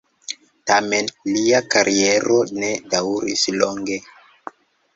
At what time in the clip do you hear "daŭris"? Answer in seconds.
2.97-3.47